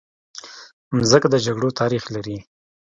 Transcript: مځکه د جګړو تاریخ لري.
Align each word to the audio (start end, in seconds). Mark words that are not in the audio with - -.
مځکه 0.97 1.27
د 1.31 1.35
جګړو 1.45 1.69
تاریخ 1.79 2.03
لري. 2.15 2.37